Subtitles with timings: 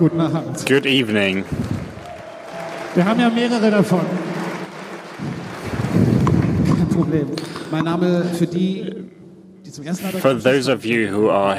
[0.00, 0.64] Guten Abend.
[0.64, 1.44] Good evening.
[2.94, 4.00] Wir haben ja mehrere davon.
[6.66, 7.26] Kein Problem.
[7.70, 8.90] Mein Name für die,
[9.62, 11.54] die zum ersten Mal For those of you who are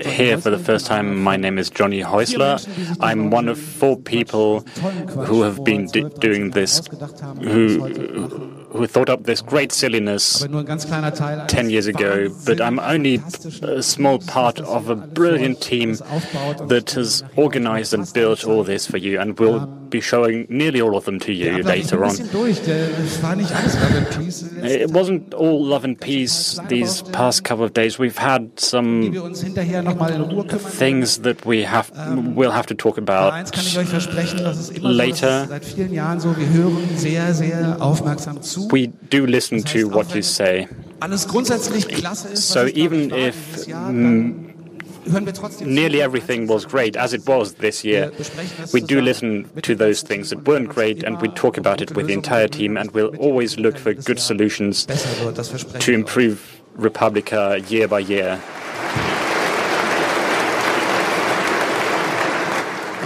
[0.00, 2.60] here for the first time, my name is Johnny Häusler.
[3.00, 4.62] I'm one of four people
[5.26, 5.88] who have been
[6.20, 6.82] doing this,
[7.42, 8.25] who
[8.76, 11.86] who thought up this great silliness aber nur ein ganz kleiner Teil eines 10 years
[11.86, 13.20] ago, but I'm only
[13.62, 15.96] a small part of a brilliant team
[16.68, 20.94] that has organized and built all this for you, and we'll be showing nearly all
[20.96, 22.10] of them to you later on.
[22.10, 22.62] bisschen durch.
[22.62, 24.42] Der das war nicht alles Love and Peace.
[24.62, 27.98] It wasn't all love and peace these past couple of days.
[27.98, 30.72] We've had some wir uns hinterher nochmal in Ruhe kümmern.
[30.78, 34.38] things that we have ähm, we'll have to talk about eins kann ich euch versprechen,
[34.42, 35.14] das ist immer later.
[35.14, 38.68] so, das ist seit vielen Jahren so, wir hören sehr, sehr aufmerksam zu.
[38.70, 40.66] we do listen to what you say.
[41.00, 43.34] Alles grundsätzlich klasse ist, So was es, glaub even if
[45.60, 48.12] nearly everything was great, as it was this year,
[48.72, 52.06] we do listen to those things that weren't great and we talk about it with
[52.06, 58.00] the entire team and we'll always look for good solutions to improve Republica year by
[58.00, 58.42] year.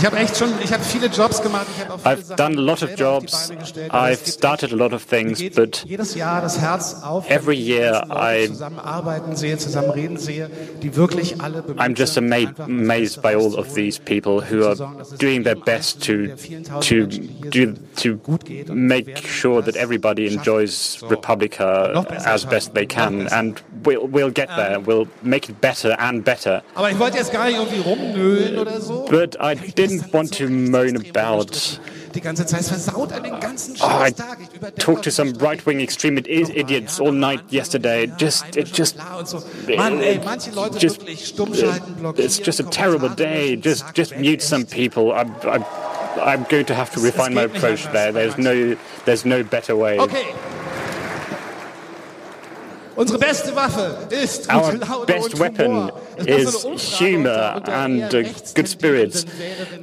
[0.01, 1.67] Ich habe echt schon, ich habe viele Jobs gemacht.
[1.77, 3.61] Ich habe auch viele I've Sachen done a lot of selber auf die jobs, Beine
[3.61, 7.29] gestellt, aber es I've started a lot of things, but jedes Jahr das Herz auf,
[7.29, 10.49] every year I zusammenarbeiten sehe, zusammen reden sehe,
[10.83, 14.41] die wirklich alle I'm just sind, ama- einfach das amazed by all of these people
[14.41, 14.77] who are
[15.19, 16.29] doing their best to
[16.81, 17.07] to
[17.51, 18.19] do to
[18.73, 24.77] make sure that everybody enjoys Republica as best they can, and we'll we'll get there.
[24.77, 24.87] Ähm.
[24.87, 26.63] We'll make it better and better.
[26.75, 29.05] Aber ich wollte jetzt gar nicht irgendwie rumnölen oder so.
[29.11, 29.57] But I
[29.91, 31.81] didn't want to moan about.
[32.15, 34.39] Die ganze Zeit es versaut an den ganzen Oh, I Scheißtag.
[34.41, 38.11] Ich überdecke talked to some right-wing extreme idiots all night yesterday.
[38.19, 39.43] Just it just Klar und so.
[39.77, 42.25] Mann, ey, manche Leute just wirklich stumm schalten, blockieren.
[42.25, 43.57] it's just a terrible day.
[43.57, 45.13] Just just mute some people.
[45.13, 45.65] I'm I'm
[46.21, 48.13] I'm going to have to refine my approach there.
[48.13, 49.99] There's no there's no better way.
[50.01, 50.35] Okay.
[53.01, 54.75] Unsere beste Waffe ist Our
[55.07, 56.01] best weapon Humor.
[56.17, 58.23] Es gab so is humor and uh,
[58.55, 59.25] good spirits.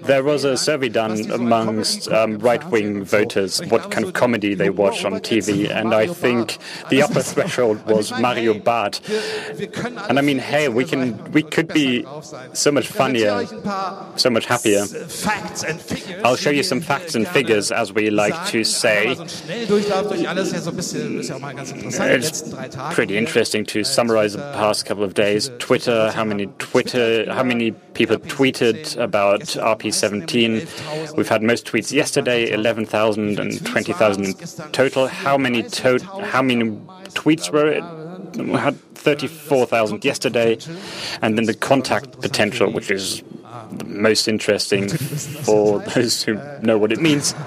[0.06, 3.64] There was a survey done die so an amongst um, right-wing Fernsehen und so.
[3.64, 6.60] voters what kind of comedy they watch on TV, and I think
[6.92, 9.02] the upper threshold was Mario Barth.
[9.08, 12.06] Wir, wir können alle And I mean, hey, we can we could be
[12.54, 14.86] so much funnier, euch ein paar so much happier.
[14.86, 19.08] Facts and figures, I'll show you some facts and figures, as we like to say.
[19.08, 21.56] Aber so ein Schnelldurchlauf durch alles ist ja so ein bisschen, ist ja auch mal
[21.56, 22.24] ganz interessant.
[22.24, 23.06] Die It's Tage.
[23.07, 25.50] Pretty interesting to summarize the past couple of days.
[25.59, 31.15] Twitter, how many Twitter, how many people tweeted about RP17?
[31.15, 34.33] We've had most tweets yesterday, 11,000 and 20,000 in
[34.74, 35.07] total.
[35.07, 36.65] How many to- how many
[37.15, 37.83] tweets were it?
[38.36, 40.57] We had 34,000 yesterday,
[41.21, 43.24] and then the contact potential, which is
[43.71, 44.89] the most interesting
[45.45, 47.33] for those who know what it means.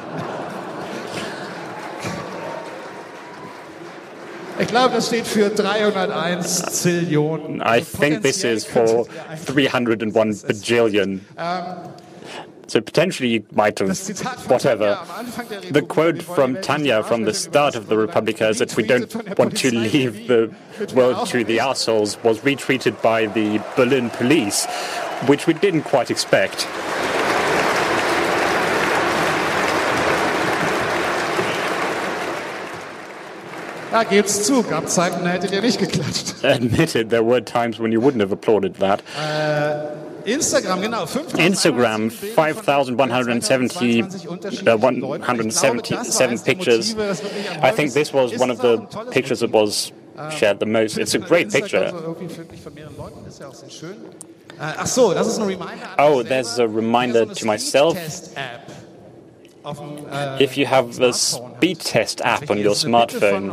[4.60, 7.62] Ich glaube, das steht für 301 Zillionen.
[7.62, 9.06] I think this is for
[9.46, 11.20] 301 bajillion.
[12.66, 14.94] So potentially you might have, Das Zitat von whatever.
[14.94, 18.58] Tanja am Anfang der The quote from Tanja from the start of the Republica is
[18.58, 20.50] that we don't want to leave the
[20.94, 24.66] world to the assholes was retweeted by the Berlin police,
[25.26, 26.68] which we didn't quite expect.
[33.90, 36.34] Da gebt's zu, gab Zeiten, da hättet ihr nicht geklatscht.
[36.44, 39.02] Admitted, there were times when you wouldn't have applauded that.
[40.24, 41.04] Instagram, genau.
[41.04, 46.94] 5.000 Instagram, Bilder 5,170 uh, 177 pictures.
[47.62, 48.78] I think this was one of the
[49.10, 49.92] pictures that was
[50.30, 50.98] shared the most.
[50.98, 51.86] It's a great picture.
[51.86, 53.96] Also irgendwie wirklich von mehreren Leuten, ist ja auch sehr schön.
[54.60, 55.66] Äh, Ach so, das ist Reminder.
[55.98, 57.96] Oh, there's a reminder to myself.
[57.96, 59.49] Speedtest-App auf dem, äh,
[60.40, 63.52] If you have the speed test app on your smartphone,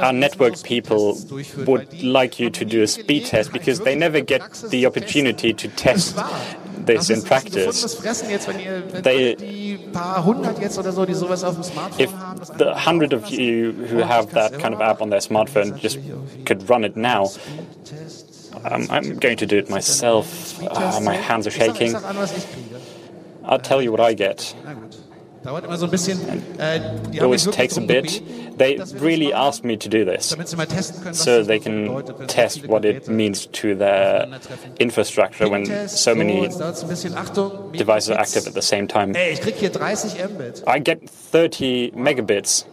[0.00, 1.18] our network people
[1.66, 5.68] would like you to do a speed test because they never get the opportunity to
[5.68, 6.16] test
[6.86, 7.96] this in practice.
[9.02, 9.36] They-
[11.98, 12.10] If
[12.58, 15.98] the hundred of you who have that kind of app on their smartphone just
[16.46, 17.30] could run it now,
[18.64, 20.26] um, I'm going to do it myself.
[20.70, 21.92] Ah, my hands are shaking.
[23.44, 24.54] I'll tell you what I get.
[24.64, 24.96] Na gut.
[25.44, 26.20] Dauert immer so ein bisschen.
[26.58, 26.80] Äh,
[27.10, 28.22] die It always takes a bit.
[28.58, 31.14] They dass wir das really asked me to do this damit sie mal testen können,
[31.14, 34.28] was so they can bedeutet, wenn so test what it means to their
[34.78, 37.16] infrastructure when so many jetzt dauert's ein bisschen.
[37.16, 39.14] Achtung, devices are active at the same time.
[39.14, 40.62] Ey, ich krieg hier 30 Mbit.
[40.68, 41.00] I get
[41.32, 42.66] 30 megabits.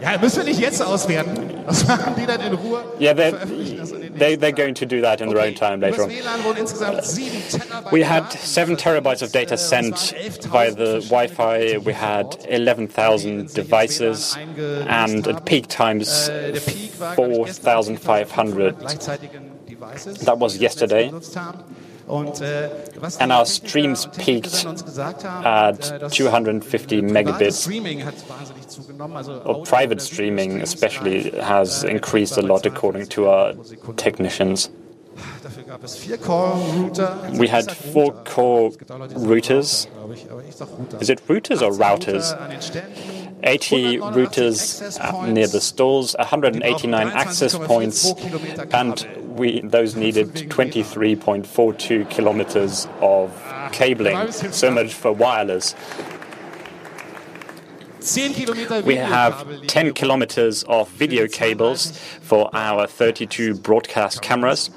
[0.00, 1.38] Ja, müssen wir nicht jetzt auswerten.
[1.66, 2.82] Das machen die dann in Ruhe.
[3.00, 3.16] Yeah,
[4.22, 5.80] they're, veröffentlichen das in den they, they're going to do that in their own time
[5.80, 6.10] later on.
[6.10, 10.70] WLAN wurden insgesamt 7 Terabyte We had seven terabytes of data sent äh, 11.000 via
[10.70, 11.78] the Wi-Fi.
[11.84, 14.36] We had 11,000 äh, devices,
[14.88, 18.76] and at peak times, Äh, der Peak war, glaub ich, gestern 4,500.
[19.68, 21.10] Devices, That was yesterday.
[22.06, 22.68] Benutzt haben.
[23.00, 27.62] Und, äh, And our streams peaked uns gesagt haben, at äh, 250 megabits.
[27.62, 29.16] Streaming hat wahnsinnig zugenommen.
[29.16, 33.54] Also Or private streaming, especially, äh, has äh, increased a lot according to our 42
[33.54, 33.96] pro Sekunde.
[33.96, 34.70] technicians.
[35.42, 37.18] Dafür gab es vier Core-Router.
[37.34, 38.70] We had four core
[39.14, 39.88] routers.
[39.94, 41.00] glaube ich, aber ich sag Router.
[41.02, 42.34] Is it routers or routers?
[43.42, 48.14] Router an den Ständen, 80 routers uh, near the stalls, 189 access points,
[48.72, 49.06] and
[49.36, 53.30] we those needed 23.42 kilometers of
[53.72, 54.30] cabling.
[54.52, 55.74] So much for wireless.
[58.84, 64.70] We have 10 kilometers of video cables for our 32 broadcast cameras,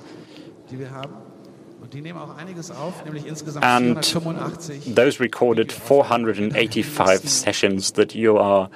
[3.61, 4.03] And
[4.85, 8.69] those recorded 485 sessions that you are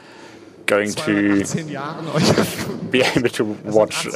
[0.69, 4.07] going to 18 Jahren euch be able to watch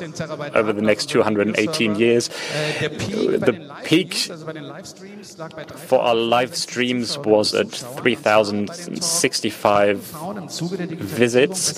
[0.53, 2.29] over the next 218 years.
[2.29, 2.33] Äh,
[2.79, 3.53] Der Peak, bei The
[3.83, 7.71] peak Live-Streams, also bei den Livestreams lag bei for our live streams was at
[8.03, 11.73] 3,065 Frauen im Zuge der Digitalisierung visits,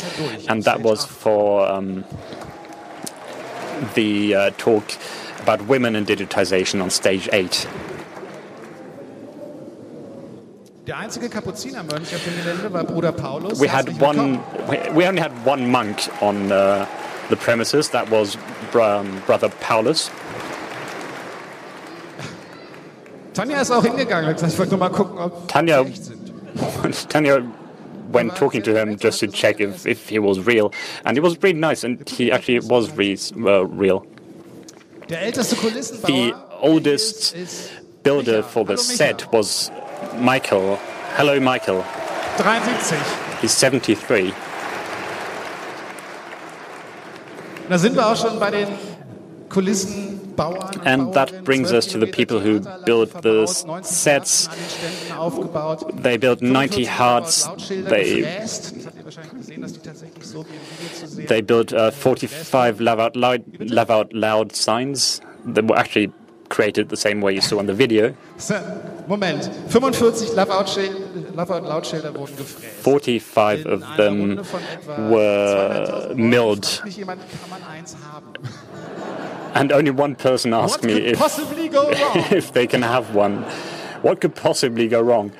[0.45, 2.03] er and that was for um,
[3.95, 4.83] the uh, talk
[5.45, 7.67] about women and digitization on stage 8.
[10.87, 13.59] Der einzige Kapuzinermönch auf dem Gelände war Bruder Paulus.
[13.59, 14.39] We had one,
[14.93, 16.85] we only had one monk on uh,
[17.29, 18.37] the premises, that was
[18.73, 20.11] um, Brother Paulus.
[23.33, 24.27] Tanja ist auch hingegangen.
[24.27, 27.09] Hat gesagt, ich wollte nur mal gucken, ob Tanja- die echt sind.
[27.09, 27.39] Tanja
[28.11, 30.71] went talking to him just to check if, if he was real,
[31.03, 34.05] and he was really nice, and he actually was re- uh, real.
[35.09, 37.35] Der älteste Kulissenbauer The oldest
[38.03, 39.71] builder for the set was
[40.19, 40.77] Michael.
[41.15, 41.83] Hello, Michael.
[43.41, 44.33] He's 73.
[47.69, 48.67] Da sind wir auch schon bei den
[49.49, 50.25] Kulissenbauern.
[50.75, 53.45] und And that brings us to the people who built the
[53.81, 54.47] sets.
[54.47, 55.85] Platten an den Ständen aufgebaut.
[56.03, 57.49] They built 90 hearts.
[57.89, 58.25] They
[61.27, 66.11] they built uh, 45 laugh out loud, laugh out loud signs that were actually
[66.49, 68.13] created the same way you saw in the video.
[69.07, 70.33] Moment, 45
[71.35, 72.83] Love-Out-Schilder wurden gefräst.
[72.83, 77.95] 45 of them Runde von etwa were 200.000 milled, fragt mich jemand, kann man eins
[77.95, 78.33] haben?
[79.53, 82.25] and only one person asked me if possibly go wrong?
[82.31, 83.43] if they can have one.
[84.01, 85.31] What could possibly go wrong?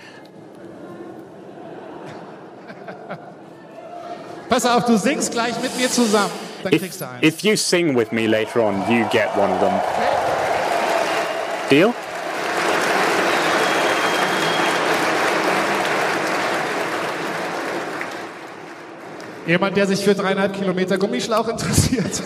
[4.50, 6.32] Pass auf, du singst gleich mit mir zusammen.
[6.64, 7.24] Dann If, kriegst du eins.
[7.24, 9.74] if you sing with me later on, you get one of them.
[11.70, 11.94] Deal?
[19.48, 22.22] Jemand, der sich für dreieinhalb Kilometer Gummischlauch interessiert.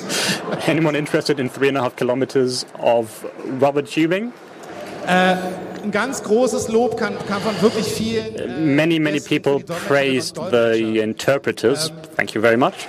[0.68, 3.26] Anyone interested in three and a half kilometers of
[3.60, 4.32] rubber tubing?
[8.48, 11.92] many, many people praised the interpreters.
[12.16, 12.88] Thank you very much.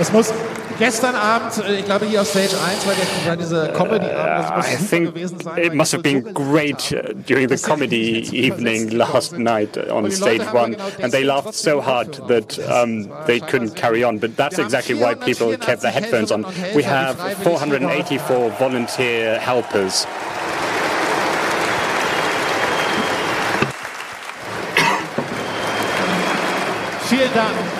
[0.00, 0.32] Es muss
[0.78, 4.70] gestern Abend, äh, ich glaube hier auf Stage 1, war, der, war Comedy-Abend, das I
[4.70, 5.58] muss super think gewesen sein.
[5.58, 10.76] it must have been great uh, during the comedy evening last night on stage one,
[11.02, 14.18] and they laughed so hard that um, they couldn't carry on.
[14.18, 16.44] But that's exactly why people kept their headphones on.
[16.74, 20.06] We have 484 volunteer helpers.
[27.08, 27.77] Vielen Dank.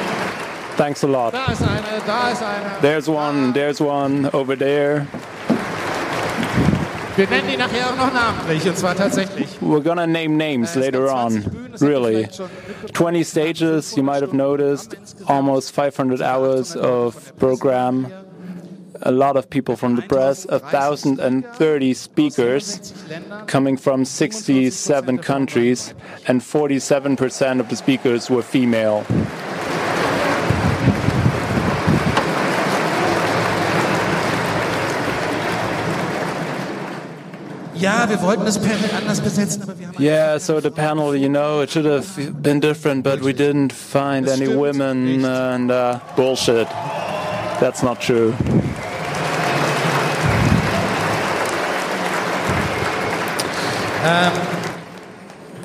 [0.78, 1.34] Thanks a lot.
[1.34, 2.80] Da ist eine, da ist eine.
[2.80, 5.08] There's one, there's one over there.
[7.16, 9.48] Wir nennen die nachher auch noch namentlich, und zwar tatsächlich.
[9.60, 11.44] We're gonna name names later on.
[11.80, 12.28] Really.
[12.92, 18.06] 20 stages, you might have noticed, almost 500 hours of program,
[19.02, 22.94] a lot of people from the press, 1,030 speakers
[23.48, 25.94] coming from 67 countries,
[26.28, 29.04] and 47% of the speakers were female.
[37.78, 41.28] Ja, wir wollten das Panel anders besetzen, aber wir haben Yeah, so the panel, you
[41.28, 42.06] know, it should have
[42.42, 46.68] been different, but we didn't find any women and uh, bullshit.
[47.60, 48.34] That's not true.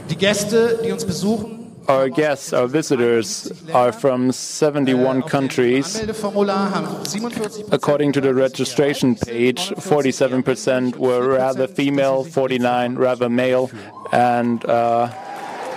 [0.09, 1.62] die Gäste, die uns besuchen.
[1.87, 5.97] Our guests, our visitors, are from 71 countries.
[5.97, 13.69] Anmeldeformular haben 47 According to the registration page, 47% were rather female, 49 rather male,
[14.11, 15.07] and uh,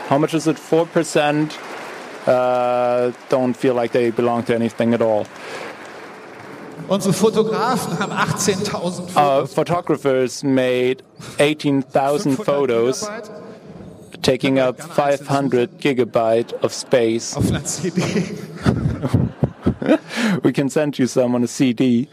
[0.08, 0.56] how much is it?
[0.56, 1.52] 4%
[2.26, 5.26] uh, don't feel like they belong to anything at all.
[6.88, 11.02] Unsere Fotografen haben 18.000 Our photographers made
[11.40, 13.08] 18,000 photos,
[14.26, 17.36] taking up 500 gigabyte of space.
[17.36, 18.02] auf einer CD.
[20.42, 22.08] We can send you some on a CD.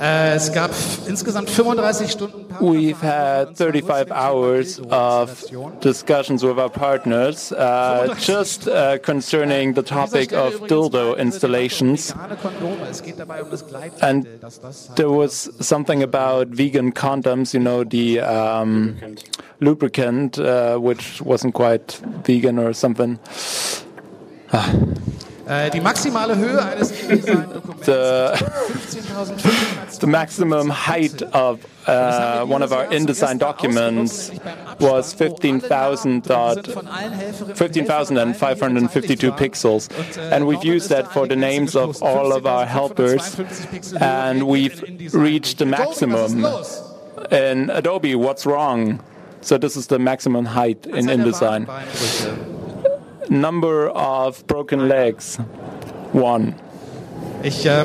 [0.00, 5.44] Äh, es gab f- insgesamt 35 Stunden We've had 35 hours of
[5.80, 12.12] discussions with our partners uh, just uh, concerning the topic of dildo installations.
[12.12, 12.88] vegane Kondome.
[12.90, 13.62] Es geht dabei um das
[14.00, 18.96] And Gleitgel, das das there was something about vegan condoms, you know, the um,
[19.60, 23.18] lubricant, uh, which wasn't quite vegan or something.
[25.46, 26.92] äh, die maximale Höhe eines
[27.84, 28.32] The,
[30.00, 34.32] the maximum height of uh, one of our InDesign documents
[34.78, 39.88] was 15,000 dot von allen Helferinnen 15,552 pixels.
[40.32, 43.36] And we've used that for the names of all of our helpers.
[44.00, 44.82] And we've
[45.12, 46.46] reached the maximum
[47.30, 48.14] in Adobe.
[48.14, 49.00] What's wrong?
[49.44, 51.68] So this is the maximum height in InDesign.
[53.28, 55.36] Number of broken legs,
[56.12, 56.54] one.
[57.42, 57.84] Ich, ähm,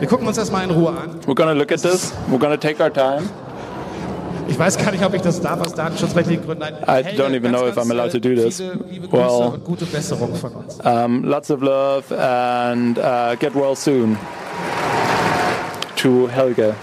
[0.00, 1.20] wir gucken uns das mal in Ruhe an.
[1.26, 2.14] We're gonna look at this.
[2.30, 3.28] We're gonna take our time.
[4.48, 6.62] Ich weiß gar nicht, ob ich das darf aus datenschutzrechtlichen Gründen.
[6.86, 8.56] I don't even know if I'm allowed to do this.
[8.56, 10.78] Viele liebe Grüße Well- und gute Besserung von uns.
[10.82, 14.16] Um, lots of love and uh, get well soon.
[15.96, 16.74] To Helge.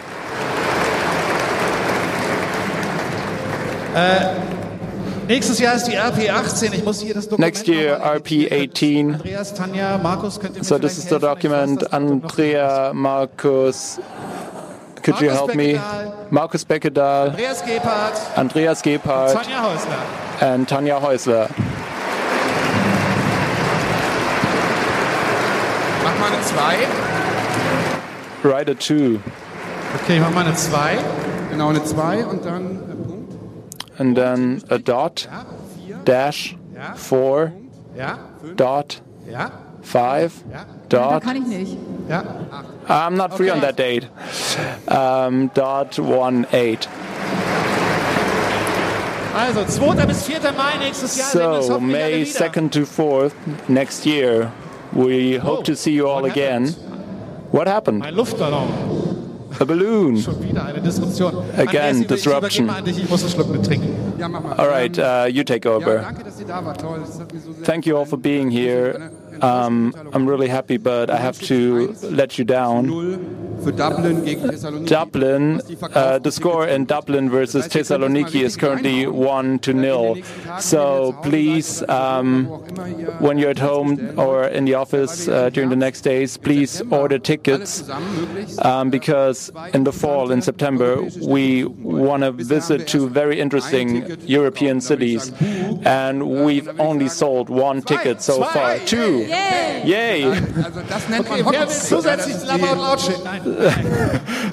[5.28, 6.74] Nächstes Jahr ist die RP 18.
[6.74, 9.16] Ich muss hier das Dokument Next year, nochmal RP 18.
[9.16, 11.22] Andreas, Tanja, Markus, könnt ihr mir So this is the helfen?
[11.28, 11.82] document.
[11.82, 11.94] Weiß.
[11.94, 14.00] Andrea, Markus.
[15.02, 15.64] Could you Markus help me?
[15.74, 16.14] Beckedahl.
[16.32, 19.98] Markus Beckedahl, Andreas Gebhardt, Andreas Gebhardt, Tanja Häusler.
[20.52, 21.48] and Tanja Häusler.
[26.04, 26.78] Mach mal eine 2.
[28.50, 29.20] Write a two,
[30.04, 30.98] Okay, ich mach mal eine 2.
[31.52, 32.80] Genau, eine 2 und dann.
[33.98, 35.28] And then a dot,
[36.06, 36.56] dash,
[36.96, 37.52] four,
[38.56, 39.02] dot,
[39.82, 41.24] five, ja, Da dot.
[41.24, 41.78] kann ich nicht.
[42.88, 44.08] I'm not free on that date.
[44.88, 46.88] Um, dot one eight.
[49.36, 50.06] Also 2.
[50.08, 50.40] bis 4.
[50.56, 51.62] Mai nächstes Jahr.
[51.62, 52.46] So May wieder.
[52.46, 53.34] 2nd to 4th
[53.68, 54.52] next year,
[54.94, 56.74] we hope to see you all again.
[57.52, 58.04] What happened?
[58.06, 58.70] Ein Luftballon.
[59.60, 60.18] A balloon.
[60.18, 61.34] Schon wieder eine Disruption.
[61.58, 62.66] Again, disruption.
[62.66, 63.90] übergebe mal an dich, ich muss einen Schluck mit trinken.
[64.20, 64.54] Ja, mach mal.
[64.54, 66.00] All right, uh, you take over.
[66.00, 66.82] danke, dass ihr da wart.
[66.82, 67.00] Toll.
[67.06, 69.12] Das hat mir so sehr Thank you all for being here.
[69.42, 73.44] Um, I'm really happy, but I have to let you down.
[74.86, 80.18] Dublin uh, the score in Dublin versus Thessaloniki is currently one to nil.
[80.60, 82.46] So please, um,
[83.20, 87.18] when you're at home or in the office uh, during the next days, please order
[87.18, 87.90] tickets
[88.60, 94.82] um, because in the fall, in September, we want to visit two very interesting European
[94.82, 95.32] cities,
[95.86, 98.80] and we've only sold one ticket so far.
[98.80, 99.25] Two.
[99.86, 100.26] Yay!
[100.26, 101.74] Also das nennt man Wer will Hockey.
[101.74, 103.22] zusätzlich Slammer und Lautschrift?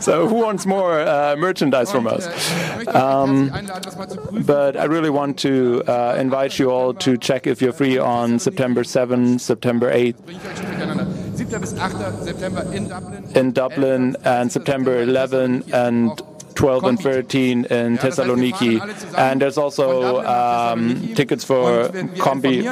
[0.01, 2.27] So who wants more uh, merchandise from us?
[2.27, 4.47] Ich möchte euch herzlich einladen, das mal zu prüfen.
[4.47, 8.39] But I really want to uh, invite you all to check if you're free on
[8.39, 11.07] September 7, September 8 Bringe ich euch schon durcheinander.
[11.35, 11.61] 7.
[11.61, 11.95] bis 8.
[12.25, 13.25] September in Dublin.
[13.35, 16.23] in Dublin and September 11 and
[16.55, 18.81] 12 and 13 in Thessaloniki.
[19.17, 22.63] And there's also um, tickets for combi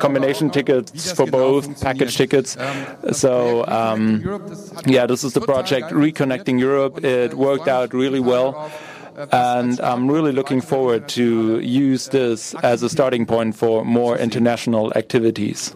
[0.00, 2.56] combination tickets for both, package tickets.
[3.12, 4.22] So, um,
[4.86, 7.04] yeah, this is the project Reconnecting Europe.
[7.04, 8.70] It worked out really well.
[9.32, 14.92] And I'm really looking forward to use this as a starting point for more international
[14.94, 15.74] activities.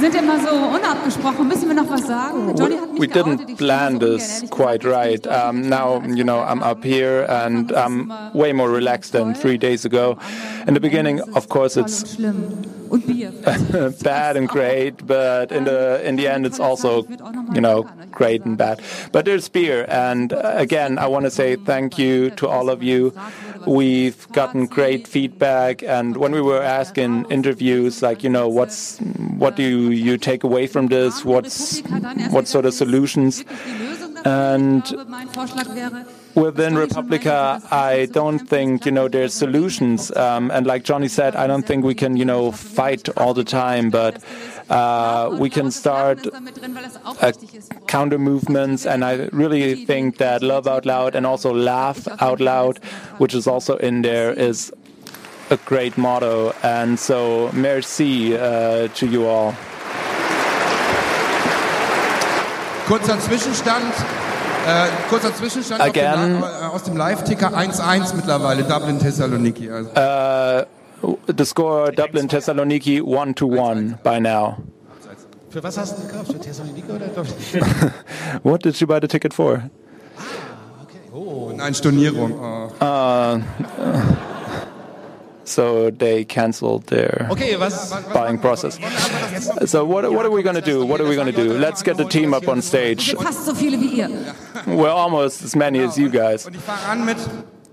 [0.00, 1.48] Wir sind immer so unabgesprochen.
[1.48, 2.54] Müssen wir noch was sagen?
[2.56, 5.26] Johnny hat mich we didn't plan this quite right.
[5.26, 9.84] Um, now, you know, I'm up here and I'm way more relaxed than three days
[9.84, 10.16] ago.
[10.68, 12.16] In the beginning, of course, it's
[12.88, 13.32] schlimm.
[13.74, 17.04] Und bad and great, but in the in the end, it's also,
[17.54, 18.80] you know, great and bad.
[19.12, 22.82] But there's beer, and uh, again, I want to say thank you to all of
[22.82, 23.12] you.
[23.66, 28.98] We've gotten great feedback, and when we were asking interviews, like, you know, what's
[29.38, 31.24] what do you, take away from this?
[31.24, 31.80] What's
[32.30, 33.44] what sort of solutions?
[34.24, 34.84] And
[36.34, 40.14] within Republica, I don't think you know there's solutions.
[40.16, 43.44] Um, and like Johnny said, I don't think we can you know fight all the
[43.44, 44.22] time, but
[44.70, 47.32] uh, we can start uh,
[47.86, 48.86] counter movements.
[48.86, 52.78] And I really think that love out loud and also laugh out loud,
[53.18, 54.72] which is also in there, is
[55.50, 56.52] a great motto.
[56.62, 59.54] And so, merci uh, to you all.
[62.88, 64.17] Kurzer Zwischenstand.
[64.68, 66.42] Äh, kurzer Zwischenstand Again.
[66.42, 69.70] Äh, aus dem Live-Ticker 1-1 mittlerweile, Dublin Thessaloniki.
[69.70, 69.90] Also.
[71.36, 74.56] The score Dublin Thessaloniki 1 to 1 by now.
[75.48, 76.32] Für was hast du gekauft?
[76.32, 77.34] Für Thessaloniki oder Dublin?
[78.42, 79.62] What did you buy the ticket for?
[81.56, 82.34] Nein, Stornierung.
[82.38, 83.40] Oh.
[85.48, 87.90] So they canceled their Okay, was?
[88.12, 88.78] buying process.
[89.64, 90.84] So what, what are we going to do?
[90.84, 91.56] What are we going to do?
[91.58, 93.14] Let's get the team up on stage.
[93.14, 94.10] so viele wie ihr.
[94.66, 96.46] We're almost as many as you guys.
[96.46, 97.16] Und ich fange an mit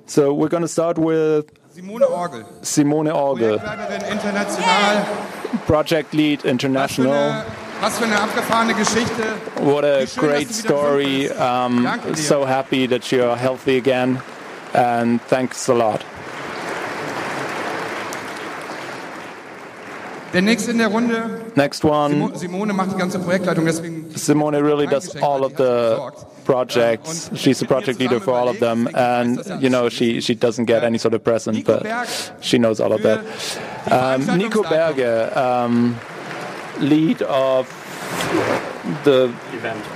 [0.08, 2.46] So we're going to start with Simone Orgel.
[2.62, 3.60] Simone Orgel,
[5.66, 7.14] project lead international.
[7.14, 7.46] eine,
[7.82, 9.24] was für eine abgefahrene Geschichte.
[9.60, 11.30] What a great dass du wieder story.
[11.32, 14.22] Um, so happy that you're healthy again.
[14.74, 16.06] And thanks a lot.
[20.36, 24.86] Der nächste in der Runde, Next one, Simone macht die ganze Projektleitung, deswegen Simone really
[24.86, 25.96] does all of the
[26.44, 27.32] projects.
[27.36, 30.84] She's the project leader for all of them, and you know she she doesn't get
[30.84, 31.86] any sort of present, but
[32.42, 33.20] she knows all of that.
[33.90, 35.96] Um, Nico Berge, um,
[36.82, 37.68] lead of
[39.06, 39.32] the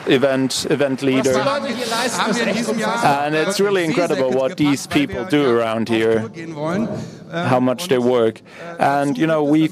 [0.08, 0.66] event.
[0.70, 1.34] event leader.
[1.34, 3.04] Leute hier leisten, haben ist wir in echt diesem unfassbar.
[3.04, 6.88] Jahr And it's really incredible what these people do around here, gehen wollen,
[7.32, 8.42] how much they work.
[8.80, 9.70] And you know, in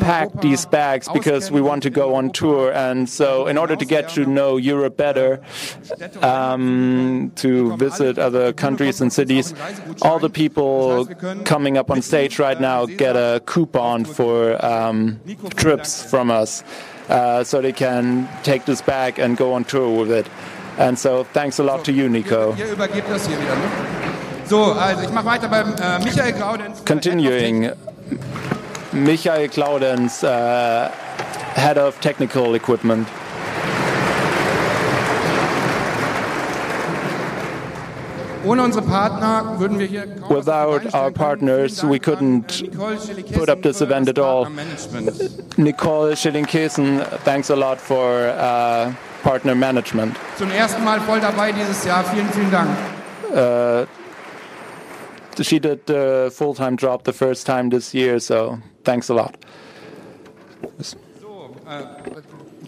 [0.00, 2.72] packed these bags because we want to go on tour.
[2.72, 5.40] And so, in order to get to know Europe better,
[6.22, 9.54] um, to visit other countries and cities,
[10.02, 11.06] all the people
[11.44, 15.20] coming up on stage right now get a coupon for um,
[15.56, 16.62] trips from us.
[17.08, 20.26] Uh, so they can take this bag and go on tour with it.
[20.76, 22.52] And so, thanks a lot to you, Nico.
[24.48, 26.84] So, also ich mache weiter beim äh, Michael Graudenz.
[26.84, 27.72] Continuing,
[28.92, 30.88] Michael Claudens, uh,
[31.54, 33.08] head of technical equipment.
[38.44, 39.80] Ohne unsere Partner würden
[40.28, 42.70] Without our partners, we couldn't
[43.34, 44.44] put up this für event at all.
[44.44, 45.58] Partnermanagement.
[45.58, 48.92] Nicole Schilling-Kiesen, thanks a lot for uh,
[49.24, 50.14] partner management.
[50.38, 52.04] Zum ersten Mal voll dabei dieses Jahr.
[52.04, 52.68] Vielen, vielen Dank.
[55.42, 59.34] She did the full-time job the first time this year, so thanks a lot.
[61.68, 61.82] Äh,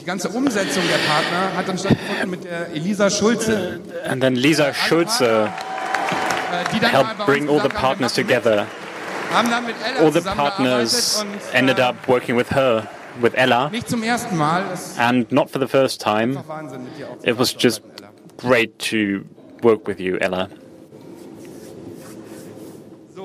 [0.01, 4.75] die ganze Umsetzung der Partner hat dann stattgefunden mit der Elisa Schulze, And then Lisa
[4.75, 8.67] Schulze äh, die dann mal helped bring all the partners together.
[8.67, 12.89] mit, haben dann mit Ella All the partners ended äh, up working with her,
[13.21, 14.65] with Ella, Nicht zum ersten Mal.
[14.69, 16.43] Das and not for the first time.
[16.47, 17.25] Wahnsinn mit dir auch.
[17.25, 17.83] It was just
[18.37, 19.25] great to
[19.63, 20.49] work with you, Ella.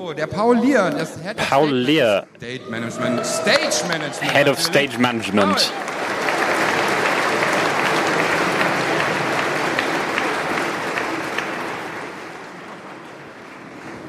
[0.04, 3.24] So, der Paul Lier, das Head of Paul Stage Lear, Stage Management.
[3.24, 4.32] Stage Management.
[4.34, 5.72] head of stage management.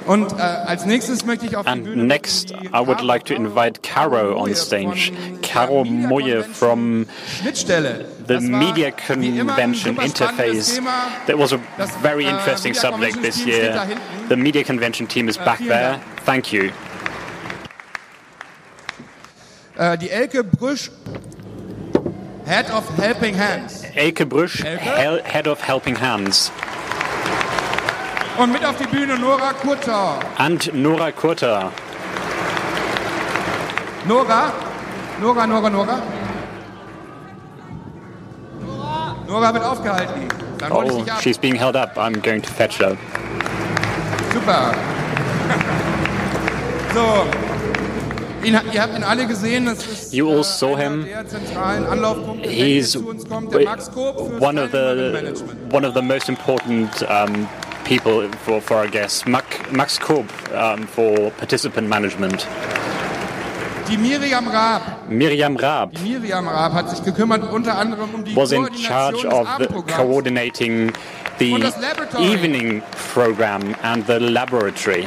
[0.06, 4.38] Und äh, als nächstes möchte ich auf And next, I would like to invite Caro
[4.39, 5.12] on stage.
[5.41, 7.08] Caro Moje from
[8.28, 10.80] the Media Convention Interface.
[11.28, 13.88] That was a Das, very äh, interesting subject this year.
[14.30, 16.00] The Media Convention team is back vielen there.
[16.26, 16.72] Thank you.
[19.78, 20.91] Äh, die Elke Brüsch,
[22.46, 23.84] Head of Helping Hands.
[23.96, 24.26] Elke?
[24.63, 26.52] Hel- Head of Helping Hands.
[28.38, 30.19] Und mit auf die Bühne Nora Kurtau.
[30.38, 31.71] And Nora Kurta.
[34.06, 34.52] Nora?
[35.21, 36.02] Nora, Nora, Nora?
[39.28, 40.28] Nora wird aufgehalten.
[40.58, 41.21] Dann hol ich Oh, dich ab.
[41.21, 41.98] she's being held up.
[41.98, 42.95] I'm going to fetch her.
[44.34, 44.74] Super.
[46.93, 47.26] so.
[48.43, 49.65] Ihn, ihr habt ihn alle gesehen.
[49.65, 51.08] Das ist You all äh, saw him.
[52.43, 55.34] He's one of the
[55.71, 57.48] one of the most important um,
[57.86, 59.26] people for, for our guests.
[59.26, 62.48] Max, Korb um, for participant management.
[63.88, 64.82] Die Miriam Raab.
[65.10, 69.24] Miriam Raab Die Miriam Raab hat sich gekümmert unter anderem um die was in charge
[69.28, 70.91] of the coordinating
[71.38, 72.26] the Und das Laboratory.
[72.34, 72.82] evening
[73.13, 75.06] program and the laboratory.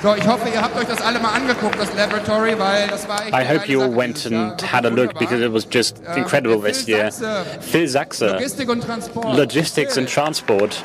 [0.00, 3.20] So, ich hoffe, ihr habt euch das alle mal angeguckt, das Laboratory, weil das war
[3.26, 6.60] echt I hope you all went and had a look because it was just incredible
[6.62, 7.10] Phil this year.
[7.10, 9.36] Sachse, Phil Sachse, Logistik und Transport.
[9.36, 10.82] logistics Phil, and transport,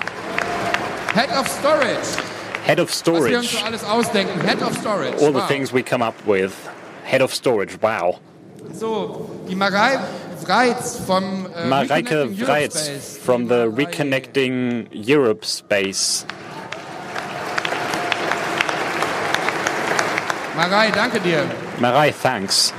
[1.14, 2.34] Head of Storage.
[2.66, 3.60] head of Was wir uns storage.
[3.60, 4.42] so alles ausdenken.
[4.42, 5.22] Head of Storage.
[5.22, 6.54] All the things we come up with.
[7.04, 7.78] Head of storage.
[7.82, 8.20] Wow.
[8.74, 10.00] So, die Marei
[11.06, 16.26] vom äh, Mareike Vreitz from the Reconnecting Europe Space.
[20.56, 21.46] Marei, danke dir.
[21.80, 22.74] Marai, thanks.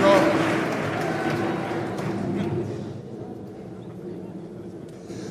[0.00, 0.37] So.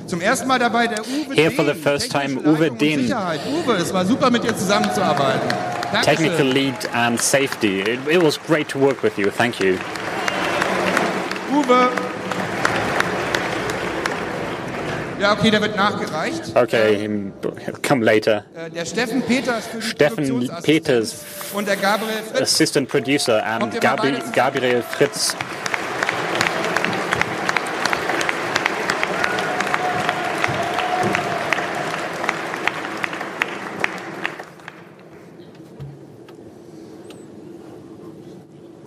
[0.08, 3.02] Zum ersten Mal dabei der Uwe Here for the Dehn, first time, Uwe Dehn.
[3.02, 3.42] Sicherheit.
[3.46, 5.50] Uwe, es war super mit dir zusammenzuarbeiten.
[6.04, 6.52] Technical Dankeschön.
[6.52, 7.82] lead and safety.
[7.82, 9.30] It, it was great to work with you.
[9.30, 9.76] Thank you.
[11.54, 11.90] Uwe.
[15.20, 16.56] Ja, okay, der wird nachgereicht.
[16.56, 17.10] Okay,
[17.88, 18.44] come later.
[18.56, 20.48] Äh, Der Steffen Peters Steffen.
[20.62, 22.42] Peters, und der Gabriel Fritz.
[22.42, 24.14] assistant producer, and Gabi?
[24.34, 25.36] Gabriel Fritz.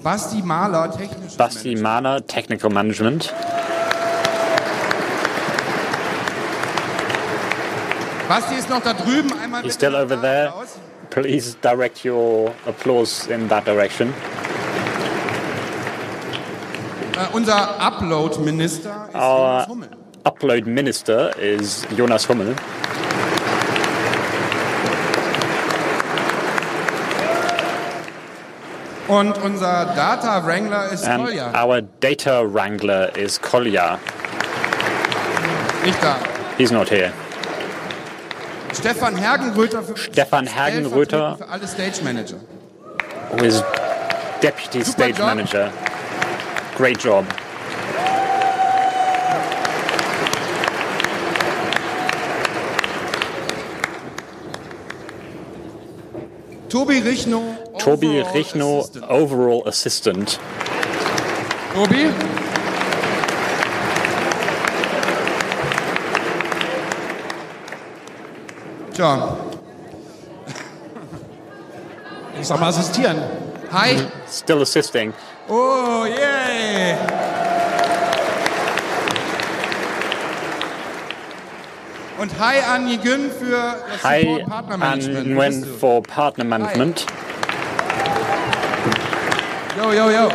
[0.02, 1.82] Basti Mahler, technisches Basti Management.
[1.82, 3.34] Mahler, technical management.
[8.28, 9.32] Basti ist noch da drüben.
[9.42, 10.48] Einmal He's still over there.
[10.48, 10.78] Applaus.
[11.10, 14.14] Please direct your applause in that direction.
[17.16, 19.88] Äh, unser Upload-Minister ist Our Jonas Hummel.
[20.24, 22.54] upload minister is Jonas Hummel.
[29.10, 31.52] Und unser Data Wrangler ist And Kolja.
[31.64, 33.98] our data wrangler is Kolja.
[35.84, 36.16] Nicht da.
[36.58, 37.12] He's not here.
[38.72, 41.36] Stefan Hergenröther für Stefan Hergenröther.
[41.36, 42.36] stellvertretend für alle Stage Manager.
[43.32, 43.62] who is
[44.40, 45.26] deputy Super stage job.
[45.26, 45.70] manager.
[46.76, 47.24] Great job.
[56.68, 57.56] Tobi Richno.
[57.82, 59.04] Tobi Richno, Assistant.
[59.10, 60.38] overall assistant.
[61.74, 62.12] Tobi?
[68.94, 69.36] Tja,
[72.40, 73.22] Ich soll mal assistieren.
[73.72, 73.96] hi.
[74.30, 75.12] Still assisting.
[75.48, 76.96] Oh, yay!
[82.18, 85.36] Und hi an Gün für das Hi, Support Partner Management.
[85.38, 85.78] when bist du?
[85.78, 87.06] for partner management.
[89.80, 90.28] Yo, yo, yo.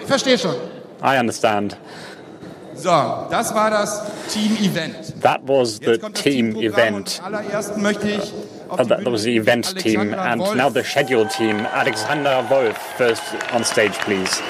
[0.00, 0.56] Ich verstehe schon.
[1.00, 1.76] I understand.
[2.74, 2.90] So,
[3.30, 5.22] das war das Team-Event.
[5.22, 7.20] That was the Jetzt team event.
[7.24, 8.32] Und allererst möchte ich
[8.68, 10.56] auf Oh, that, that was the bitten event team, and Wolf.
[10.56, 11.64] now the schedule team.
[11.72, 13.22] Alexander Wolf, first
[13.54, 14.42] on stage, please.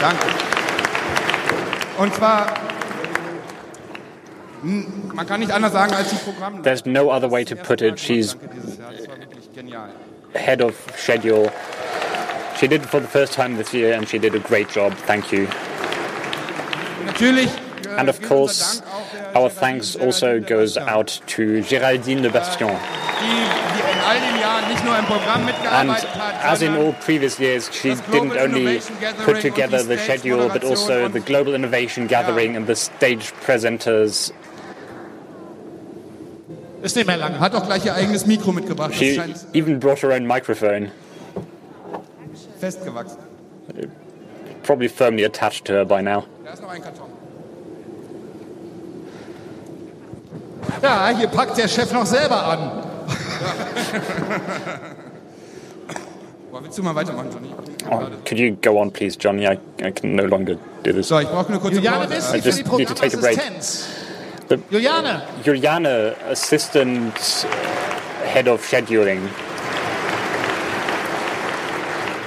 [0.00, 0.26] Danke.
[1.98, 2.46] Und zwar,
[4.62, 6.62] hm, man kann nicht anders sagen als die Programm.
[6.62, 7.98] There's no other way to put it.
[7.98, 9.88] She's Danke dieses Jahr, das war wirklich genial.
[10.34, 11.50] head of schedule.
[12.58, 14.92] She did it for the first time this year, and she did a great job.
[15.06, 15.46] Thank you.
[17.06, 17.48] Natürlich.
[17.48, 22.22] äh, And of course, unser Dank auch der our thanks also goes out to Géraldine
[22.22, 23.57] de Bastion, Die, die in
[24.08, 27.70] all den Jahren nicht nur im Programm And mitgearbeitet hat, as in all previous years,
[27.72, 28.80] she didn't only
[29.24, 34.32] put together the schedule, but also the Global Innovation Gathering and the stage presenters.
[36.82, 37.40] Ist nicht mehr lange.
[37.40, 38.94] hat auch gleich ihr eigenes Mikro mitgebracht.
[38.94, 39.20] She
[39.52, 40.90] even brought her own microphone,
[42.60, 43.18] festgewachsen.
[44.62, 46.24] probably firmly attached to her by now.
[46.44, 47.08] Da ist noch ein Karton.
[50.82, 52.87] Ja, hier packt der Chef noch selber an.
[56.50, 57.54] Boah, willst du mal weitermachen, Johnny?
[57.90, 59.46] Oh, could you go on, please, Johnny?
[59.46, 61.08] I, I can no longer do this.
[61.08, 62.16] So, ich brauche eine kurze Juliane Pause.
[62.16, 63.36] Wissli I für just die need to take a break.
[63.36, 63.88] Programmassistenz.
[64.48, 69.20] The- Juliane, Juliana, assistant uh, head of scheduling.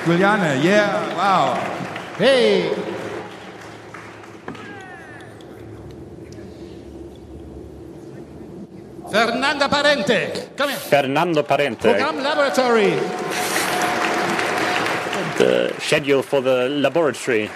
[0.05, 1.55] Juliane, yeah, wow.
[2.17, 2.69] hey.
[9.11, 10.77] Fernanda Parente, komm her.
[10.77, 12.91] Fernando Parente, Programm Laboratory.
[15.37, 17.49] the schedule for the laboratory.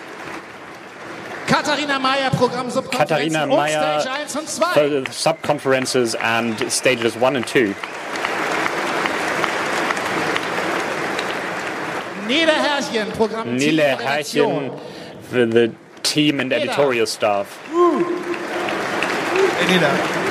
[1.47, 4.73] Katharina Meyer, Programm Subkonferenzen Katharina und Meyer Stage 1 und 2.
[4.73, 7.73] for the sub-conferences and stages one and two.
[12.27, 14.69] Nele Herrchen, Programm Nile Team Redaktion.
[14.71, 14.79] Herrchen
[15.29, 17.61] for the team and editorial staff.
[19.59, 20.24] Hey, Neda.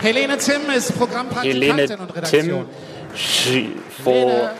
[0.00, 2.46] Helene Tim ist Helene Programmpraktikantin und Redaktion.
[2.46, 2.66] Tim
[3.16, 3.70] she,
[4.04, 4.50] for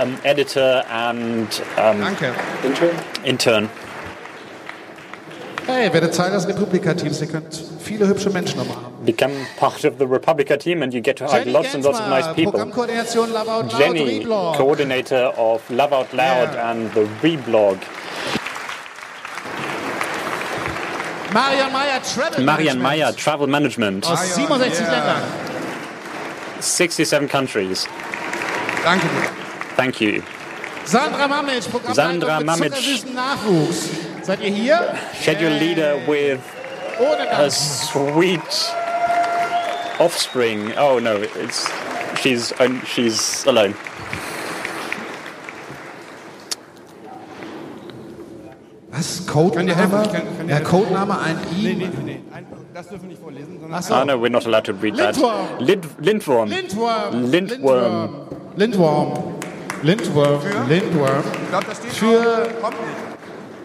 [0.00, 2.32] um, editor and um, Danke.
[3.24, 3.68] intern.
[5.66, 7.20] Hey, werdet Teil des Republika-Teams.
[7.20, 9.04] Ihr könnt viele hübsche Menschen nochmal haben.
[9.04, 12.00] Become part of the Republica team and you get to hide Jenny lots and lots
[12.00, 12.52] of nice Gensmer, people.
[12.52, 14.56] Programmkoordination Love Out Loud, Jenny, Reblog.
[14.56, 16.70] coordinator of Love Out Loud Yeah.
[16.72, 17.78] and the Reblog.
[21.32, 22.82] Marian Meyer, Travel Marian Management.
[22.82, 24.06] Meyer, travel management.
[24.06, 24.90] Aus 67 Yeah.
[24.92, 25.22] Ländern.
[26.60, 27.86] 67 countries.
[28.84, 29.30] Danke dir.
[29.76, 30.22] Thank you.
[30.84, 32.72] Sandra Mamic, Programmleitung Sandra mit Mamic.
[32.74, 33.88] zuckersüßen Nachwuchs.
[34.22, 34.94] Seid ihr hier?
[35.22, 36.40] Schedule leader with
[36.98, 38.40] Ohne a sweet
[39.98, 40.72] offspring.
[40.76, 41.68] Oh no, it's
[42.20, 42.52] she's
[42.86, 43.74] she's alone.
[49.02, 49.26] Was?
[49.26, 49.54] Codename?
[49.56, 50.00] Kann dir helfen?
[50.04, 50.60] Ich kann- kann ja.
[50.60, 51.62] Codename ein I.
[51.62, 52.20] Nee, nee, nee.
[52.32, 53.94] Ein, das dürfen wir nicht vorlesen, sondern Ach so.
[53.94, 55.16] Oh no, we're not allowed to read that.
[55.16, 55.46] Lindworm.
[55.58, 56.48] Lind, Lindworm.
[56.48, 57.30] Lindworm.
[57.30, 58.10] Lindworm.
[58.56, 59.12] Lindworm.
[59.82, 60.40] Lindworm.
[60.68, 61.24] Lindworm.
[61.42, 62.96] ich glaube, das steht Für- kommt nicht.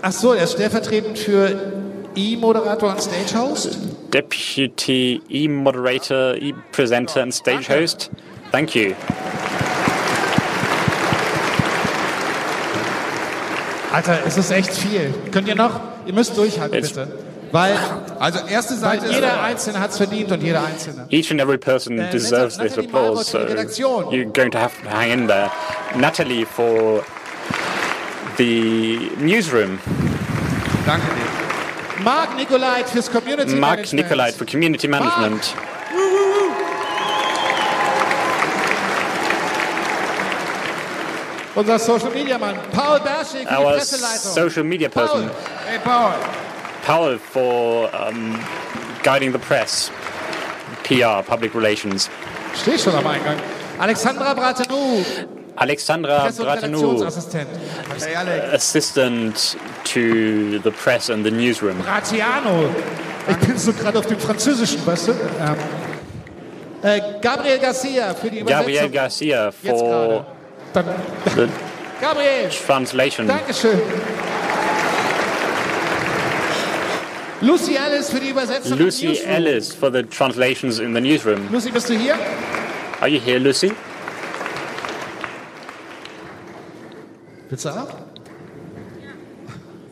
[0.02, 1.74] Ach so, er ist stellvertretend für
[2.16, 3.78] E-Moderator und Stagehost.
[4.14, 8.10] Deputy e-moderator, e-presenter and stage host.
[8.52, 8.94] Thank you.
[13.98, 15.12] Alter, es ist echt viel.
[15.32, 15.80] Könnt ihr noch?
[16.06, 17.08] Ihr müsst durchhalten, bitte.
[17.52, 17.76] Weil,
[18.20, 21.08] Also erste weil Seite jeder Einzelne hat es verdient und jeder Einzelne.
[21.10, 24.60] Each and every person Äh, deserves this Natalie applause, Margot so für you're going to
[24.60, 25.50] have to hang in there.
[25.96, 27.04] Natalie for
[28.38, 29.80] the newsroom.
[30.86, 32.04] Danke dir.
[32.04, 33.94] Marc Nicolait fürs Community Mark Management.
[33.94, 35.56] Nicolait for community management.
[41.58, 42.56] Unser Social Media Mann.
[42.72, 44.34] Paul Berschig Our Presseleitung.
[44.34, 45.28] social media person.
[45.28, 45.36] Paul.
[45.66, 46.14] Hey, Paul.
[46.84, 48.40] Paul for um,
[49.02, 49.90] guiding the press.
[50.84, 52.12] PR, public relations.
[52.54, 53.40] Stehe schon am Eingang.
[53.80, 55.04] Alexandra Bratenou,
[55.56, 57.48] Alexandra Bratanou, Redaktionsassistent.
[58.00, 58.54] Hey, Alex.
[58.54, 61.78] assistant to the press and the newsroom.
[61.82, 62.70] Bratiano.
[63.30, 65.12] Ich bin so gerade auf dem Französischen, weißt du?
[65.12, 65.56] Ähm,
[66.84, 68.66] äh, Gabriel Garcia für die Übersetzung.
[68.66, 70.37] Gabriel Garcia for.
[70.74, 70.86] Dann,
[71.36, 71.48] the
[72.02, 73.28] Gabriel, translation.
[73.28, 73.80] Dankeschön.
[77.42, 78.78] Lucy Ellis für die Übersetzung.
[78.78, 79.20] Lucy.
[79.26, 81.48] Ellis for the translations in the newsroom.
[81.52, 82.16] Lucy, bist du hier?
[83.00, 83.72] Are you here, Lucy?
[87.50, 87.88] Willst du auch?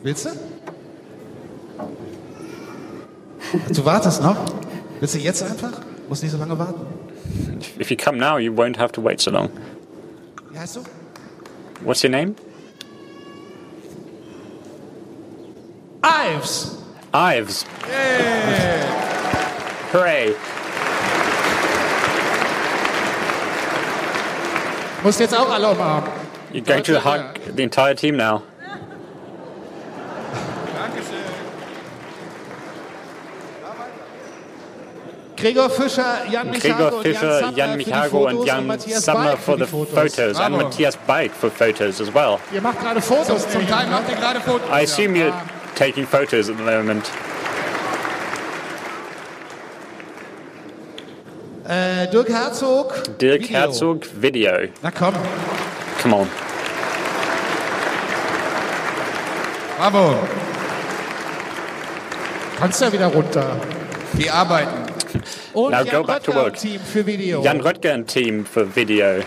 [0.02, 0.30] Willst du?
[3.72, 4.36] Du wartest noch?
[5.00, 5.72] Willst du jetzt einfach?
[6.08, 6.86] Musst nicht so lange warten.
[7.78, 9.50] If you come now, you won't have to wait so long.
[10.56, 10.84] Wie heißt du?
[11.84, 12.34] What's your name?
[16.02, 16.78] Ives.
[17.12, 17.66] Ives.
[19.92, 20.34] Hooray.
[25.04, 26.10] Musst jetzt auch alle umarmen.
[26.54, 28.42] You're going to hug the entire team now.
[35.46, 39.38] Gregor Fischer, Jan Michago Gregor und Fischer, Jan, die Michago und Jan Matthias Summer for
[39.38, 39.94] für the die Fotos.
[40.16, 40.56] photos, and.
[40.56, 42.38] Matthias Bike for photos as well.
[42.52, 43.48] Ihr macht gerade Fotos.
[43.48, 44.68] Zum Teil macht ihr gerade Fotos.
[44.68, 45.32] I assume you're
[45.76, 47.08] taking photos at the moment.
[51.68, 53.18] Äh, Dirk Herzog.
[53.20, 53.56] Dirk Video.
[53.56, 54.52] Herzog video.
[54.82, 55.14] Na komm.
[56.02, 56.28] Come on.
[59.78, 60.16] Bravo.
[62.58, 63.60] Kannst ja wieder runter.
[64.16, 64.85] Geh arbeiten.
[65.52, 66.56] Und Now Jan go back to Röttger im work.
[66.56, 67.42] Team für Video.
[67.42, 69.22] Jan Röttger team for video.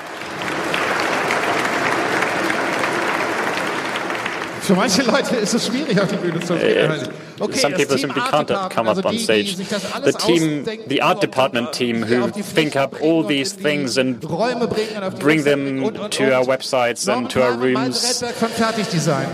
[4.61, 6.91] Für manche Leute ist es schwierig, auf die Bühne zu gehen.
[7.39, 9.55] Okay, Some people simply can't Department, come up on stage.
[9.55, 14.67] The team, the art department äh, team who think up all these things and Räume
[14.67, 18.21] bringen, auf die bring them to our websites and to our rooms.
[18.21, 19.27] Redberg Fertigdesign.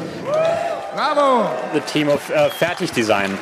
[0.93, 1.49] Bravo.
[1.73, 3.37] The team of uh, Fertig Design.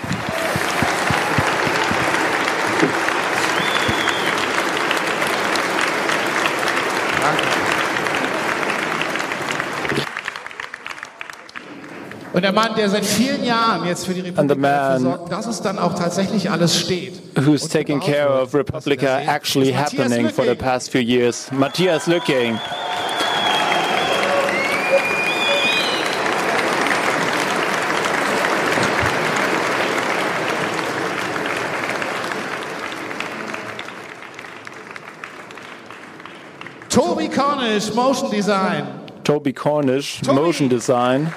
[12.34, 14.65] Und der Mann, der seit vielen Jahren jetzt für die Republik
[15.00, 17.22] sorgt, dass es dann auch tatsächlich alles steht.
[17.36, 21.52] Who's taking care of Republica actually happening for the past few years?
[21.52, 22.60] Matthias Lücking.
[36.89, 38.88] Toby Cornish, Motion Design.
[39.24, 40.41] Toby Cornish, Toby.
[40.41, 41.32] motion design.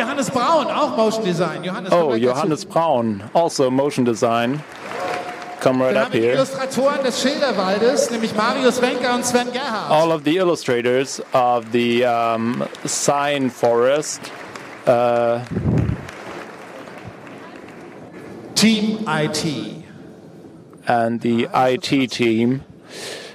[0.00, 1.64] Johannes Braun, auch Motion Design.
[1.64, 2.16] Johannes, Oh, dazu.
[2.22, 4.62] Johannes Braun, also motion design.
[5.60, 6.36] Come right Dann up haben wir die here.
[6.36, 9.90] Illustratoren des Schilderwaldes, nämlich Marius Wenker und Sven Gerhardt.
[9.90, 14.20] All of the illustrators of the um, sign forest.
[14.86, 15.40] Uh,
[18.54, 19.44] Team IT.
[20.86, 22.62] and the IT team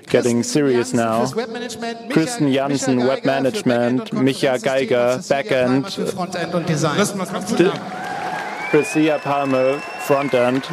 [0.08, 1.20] getting serious now.
[1.20, 5.84] fürs Webmanagement, Michael- Kristen Janssen, Michael Geiger Webmanagement, für Backend und Micha Geiger, Backend.
[5.84, 6.96] Palmer für Frontend Design.
[6.98, 7.74] Christen, was machst du D- da?
[8.72, 10.63] Priscilla Palmer, front end.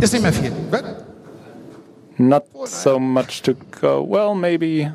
[0.00, 0.52] Ist nicht mehr viel.
[2.16, 4.02] Not so much to go.
[4.02, 4.92] Well, maybe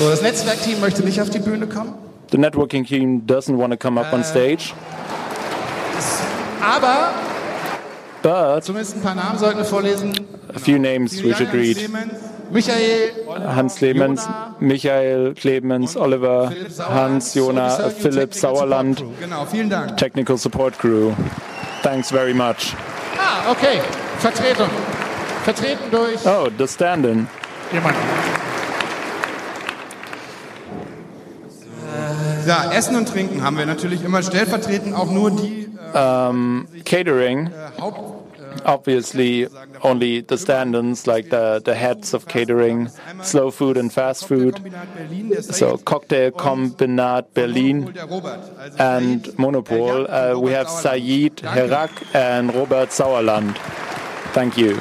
[0.00, 1.92] So, das Netzwerkteam möchte nicht auf die Bühne kommen.
[2.30, 4.72] the networking team doesn't want to come up on stage,
[6.62, 7.10] Aber
[8.22, 10.12] but zumindest ein paar Namen sollten wir vorlesen.
[10.54, 11.76] a few names we should read.
[12.50, 13.12] Michael,
[13.54, 14.26] Hans Clemens,
[14.58, 16.50] Michael Clemens, Oliver,
[16.88, 19.96] Hans, Jona, Philipp Sauerland, Genau, vielen Dank.
[19.98, 21.12] technical support crew.
[21.82, 22.74] Thanks very much.
[23.18, 23.80] ah, okay,
[24.18, 24.70] Vertretung.
[25.44, 27.26] Vertreten durch Oh, the stand-in.
[27.72, 28.00] jemanden.
[32.50, 35.68] Ja, Essen und Trinken haben wir natürlich immer stellvertretend auch nur die
[36.84, 37.48] Catering,
[37.80, 38.00] Haupt.
[38.64, 39.46] obviously
[39.84, 42.88] only the stand-ins, like the, the heads of catering,
[43.22, 44.60] slow food and fast food.
[45.42, 47.86] So Cocktail Kombinat Berlin.
[47.96, 50.08] Also and Monopol.
[50.08, 53.56] Uh, we have Sayid Herak and Robert Sauerland.
[54.32, 54.80] Thank you.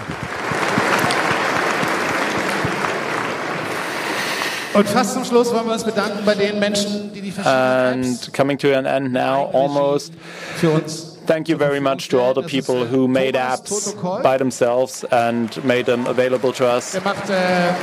[4.79, 8.33] Und fast zum Schluss wollen wir uns bedanken bei den Menschen, die die verschiedenen And
[8.33, 10.13] coming to an end now, almost.
[10.55, 15.03] für uns Thank you very much to all the people who made apps by themselves
[15.11, 16.95] and made them available to us.
[16.95, 17.75] Äh,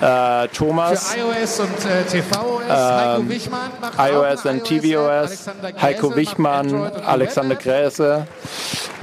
[0.00, 2.68] Uh, Thomas, iOS und äh, tvOS.
[2.68, 5.48] Heiko Wichmann iOS and tvOS,
[5.80, 6.74] Heiko Wichmann,
[7.06, 7.54] Alexander.
[7.54, 8.26] Gräse.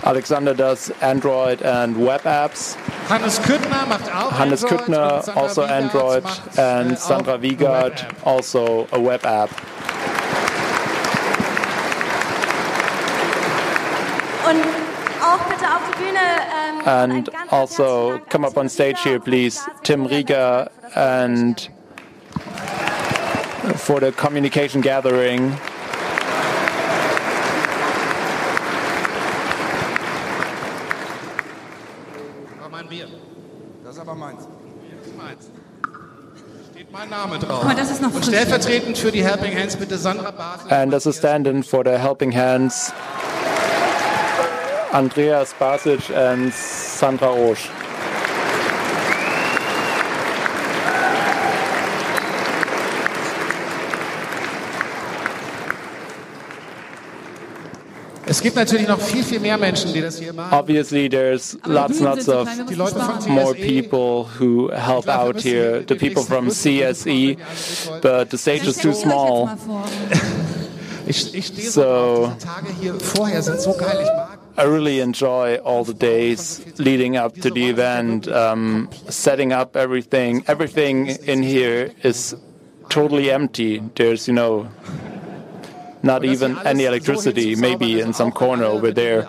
[0.03, 2.77] Alexander does Android and web apps.
[3.09, 4.63] Hannes Küttner macht auch Hannes.
[4.63, 6.23] Küttner, also Android,
[6.55, 9.49] äh, and Sandra eine Wiegert, also a web app.
[9.51, 10.49] Und auch bitte auf
[13.81, 14.40] die Bühne.
[14.40, 14.40] Ähm, ein
[16.85, 19.23] And ganz, ganz also herzlichen Dank come an up on Tim stage Rieger here, und
[19.25, 19.59] please.
[19.67, 21.69] Lars Tim Rieger, Rieger and
[23.77, 25.57] for the communication gathering.
[32.63, 33.07] Oh, mein Bier.
[33.83, 34.47] Das ist aber meins.
[34.99, 35.49] Das ist meins.
[36.73, 37.59] Steht mein Name drauf.
[37.59, 38.35] Guck mal, das ist noch Und frisch.
[38.35, 40.71] stellvertretend für die Helping Hands bitte Sandra Basel.
[40.71, 42.93] And as a stand-in for the Helping Hands,
[44.93, 47.69] Andreas Basic and Sandra Roche.
[58.25, 60.53] Es gibt natürlich noch viel, viel mehr Menschen, die das hier machen.
[60.57, 63.81] Obviously, there's Aber lots and lots of more TSE.
[63.81, 67.37] people who help out here, the people from CSE,
[68.01, 69.49] but the stage is too small.
[71.07, 72.31] Ich, ich stehe So- so.
[72.41, 73.99] Tage hier vorher sind so geil.
[74.01, 79.53] Ich mag I really enjoy all the days leading up to the event, um, setting
[79.53, 80.43] up everything.
[80.47, 82.35] Everything in here is
[82.89, 83.81] totally empty.
[83.95, 84.69] There's, you know,
[86.03, 89.27] not even any electricity, maybe in some corner over there.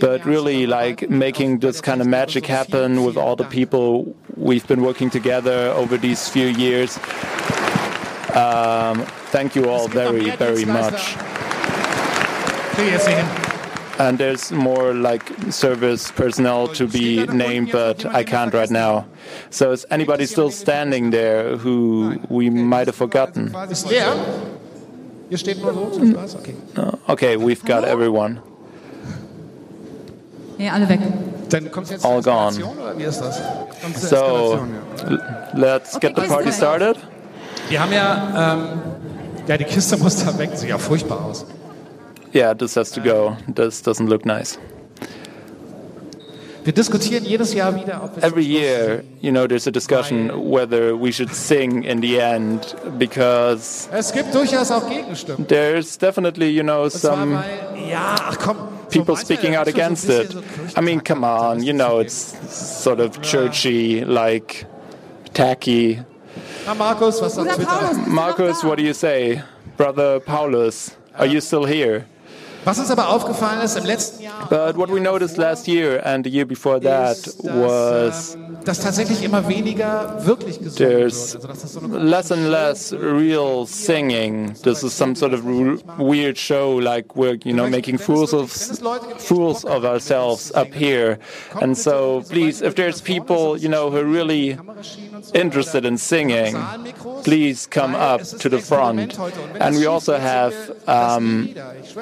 [0.00, 4.82] But really, like making this kind of magic happen with all the people we've been
[4.82, 6.96] working together over these few years.
[8.34, 11.16] Um, thank you all very, very much.
[14.02, 19.04] And there's more like service personnel to be named, but I can't right now.
[19.50, 23.54] So is anybody still standing there who we might have forgotten?
[23.70, 24.12] Ist leer?
[25.28, 26.36] Hier steht nur rot und schwarz.
[27.06, 27.36] Okay.
[27.36, 28.40] We've got everyone.
[30.58, 31.00] Nee, alle weg.
[31.48, 32.48] Dann kommt jetzt All gone.
[32.48, 33.40] Eskalation, oder wie ist das?
[34.10, 34.66] So
[35.54, 36.96] let's get the party started.
[37.68, 38.80] Wir haben ja, ähm,
[39.46, 40.50] ja, die Kiste muss da weg.
[40.54, 41.46] Sieht ja furchtbar aus.
[42.32, 43.36] Yeah, this has to go.
[43.36, 43.52] Ah.
[43.54, 44.58] This doesn't look nice.
[46.64, 50.94] Wir diskutieren jedes Jahr wieder, ob wir Every year, you know, there's a discussion whether
[50.96, 55.48] we should sing in the end because Es gibt durchaus auch Gegenstimmen.
[55.48, 58.56] there's definitely, you know, some weil, ja, ach komm.
[58.88, 60.36] so people speaking out schon so ein against it.
[60.76, 64.64] I mean, come on, you know, it's sort of churchy, like
[65.34, 65.98] tacky.
[66.78, 67.70] Markus, was sagt Bruder Twitter?
[67.72, 69.42] Paulus, bist du Markus, what do you say?
[69.76, 72.06] Brother Paulus, are you still here?
[72.64, 72.76] But
[74.76, 78.78] what we noticed last year and the year before that ist, was dass, ähm, dass
[78.80, 81.44] tatsächlich immer weniger wirklich gesungen there's wird.
[81.44, 84.54] Also, dass das so eine less and less real singing.
[84.62, 88.52] This is some sort of weird show, like we're you know making fools of
[89.18, 91.18] fools of ourselves up here.
[91.60, 94.56] And so, please, if there's people you know who are really
[95.34, 96.56] interested in singing,
[97.24, 99.18] please come up to the front.
[99.58, 100.54] And we also have
[100.86, 101.52] um,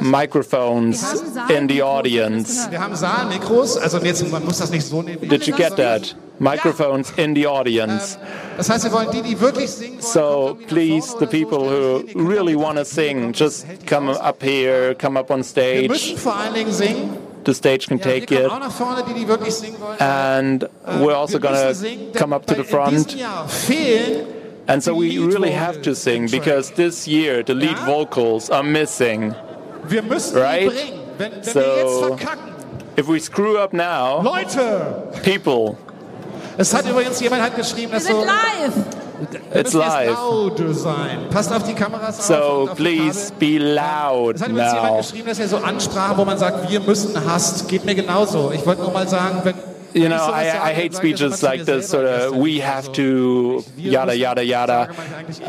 [0.01, 2.71] microphones in the audience.
[2.71, 5.29] Wir haben Saalmikros, also jetzt, man muss das nicht so nehmen.
[5.29, 6.15] Did you get that?
[6.39, 8.17] Microphones in the audience.
[8.17, 12.03] Ähm, das heißt, wir wollen die, die wirklich singen wollen, So please, the people who
[12.15, 15.89] really want to sing, just come up here, come up on stage.
[15.89, 17.17] müssen vor allen Dingen singen.
[17.45, 18.51] The stage can take it.
[18.51, 20.01] auch nach vorne, die, die wirklich singen wollen.
[20.01, 21.39] And ähm, we're also
[21.75, 23.11] singen, denn come up to the front.
[23.11, 27.77] diesem Jahr fehlen And so we really have to sing because this year the lead
[27.87, 29.35] vocals are missing.
[29.89, 30.63] Wir müssen Right?
[30.63, 31.01] die bringen.
[31.19, 32.51] Wenn, wenn So- wir jetzt verkacken,
[32.99, 35.05] If we screw up now, Leute!
[35.23, 35.77] people,
[36.59, 39.41] Es hat übrigens jemand hat geschrieben, Wir dass sind so, live.
[39.53, 40.11] wir it's live.
[40.13, 41.19] laut sein.
[41.31, 42.25] Passt auf die Kameras auf.
[42.27, 44.97] So auf die please be loud Es hat übrigens jemand now.
[44.99, 47.69] geschrieben, dass er so Ansprachen, wo man sagt, wir müssen hasst.
[47.69, 48.51] Geht mir genauso.
[48.55, 49.55] Ich wollte nur mal sagen, wenn
[49.93, 52.93] You know, I, I hate sage ich das speeches like this, sort of, we have
[52.93, 54.89] to, yada, yada, yada.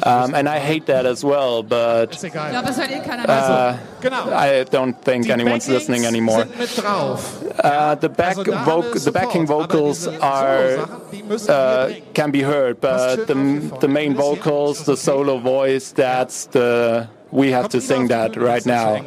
[0.04, 2.52] Um, and I hate that as well, but Ist egal.
[2.54, 3.80] Ja, das hört keiner mehr.
[4.02, 4.28] genau.
[4.32, 6.46] I don't think anyone's listening anymore.
[6.46, 7.42] sind mit drauf.
[7.64, 12.44] Uh, the back voc the backing vocals are Solo-Sachen, die müssen wir uh, can be
[12.44, 13.36] heard, but the
[13.80, 19.02] the main vocals, the solo voice, that's the we have to sing that right now.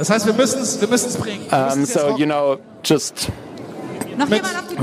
[0.00, 1.44] Das heißt, wir müssen es wir müssen's bringen.
[1.50, 3.28] Wir Um, so you know, just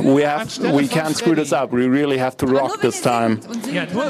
[0.03, 0.45] we have
[0.75, 1.71] we can't screw this up.
[1.71, 3.39] We really have to rock this time.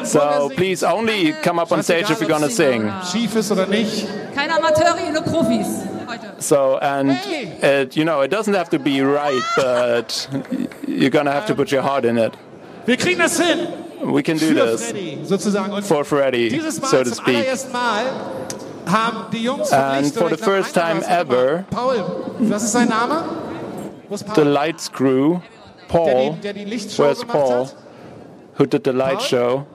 [0.04, 2.92] So please only come up on stage if you're gonna sing.
[3.10, 4.06] Schief ist oder nicht.
[4.36, 5.68] Keine Amateure, nur Profis
[6.10, 6.34] heute.
[6.40, 7.12] So and
[7.64, 10.28] it, you know it doesn't have to be right, but
[10.86, 12.34] you're gonna have to put your heart in it.
[12.86, 13.60] Wir kriegen das hin.
[14.04, 14.92] We can do this
[15.88, 17.46] for Freddy, so to speak.
[18.88, 21.44] Allerersten Mal haben die Jungs And for the first time war's, warte mal.
[21.46, 21.96] ever- Paul,
[22.40, 23.24] was ist sein Name?
[24.10, 26.66] Wo ist The lights crew, Der Paul, die, der die
[26.98, 27.70] where's Paul,
[28.58, 29.66] who did the light show?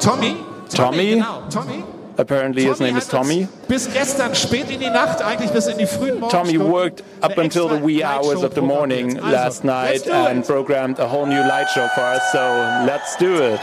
[0.00, 0.36] Tommy?
[0.74, 1.22] Tommy?
[1.50, 1.84] Tommy.
[2.18, 3.42] Apparently his name is Tommy.
[3.42, 7.38] uns Bis gestern spät in die Nacht, eigentlich bis in die frühen Tommy worked up
[7.38, 11.68] until the wee hours of the morning last night and programmed a whole new light
[11.70, 12.20] show for us.
[12.32, 12.38] So
[12.86, 13.60] let's do it.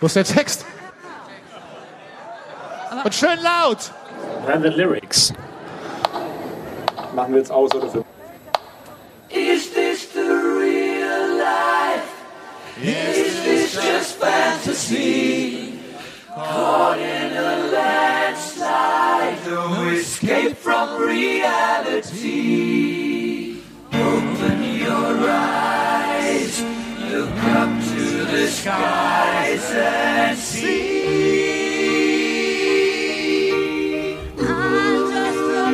[0.00, 0.64] Wo ist der Text?
[3.04, 3.92] Und schön laut.
[4.46, 5.32] And the lyrics.
[7.14, 8.04] Machen wir jetzt aus oder für?
[9.30, 12.04] Is this the real life?
[12.82, 15.80] Is this just fantasy?
[16.34, 22.24] Caught in a landslide, no escape from reality.
[23.92, 26.60] Open your eyes,
[27.08, 27.73] look up to
[28.34, 31.54] the skies and sea.
[34.40, 35.70] I'm just a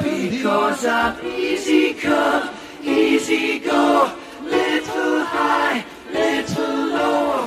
[0.00, 2.48] because I'm easy come,
[2.82, 7.37] easy go, little high, little low.